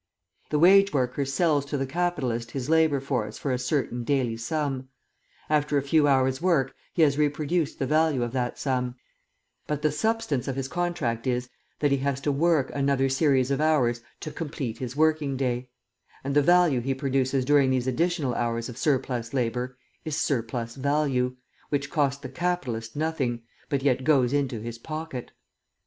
[0.49, 4.89] The wage worker sells to the capitalist his labour force for a certain daily sum.
[5.47, 8.95] After a few hours' work he has reproduced the value of that sum;
[9.67, 11.51] but the substance of his contract is,
[11.81, 15.69] that he has to work another series of hours to complete his working day;
[16.23, 21.35] and the value he produces during these additional hours of surplus labour is surplus value,
[21.69, 25.31] which cost the capitalist nothing, but yet goes into his pocket.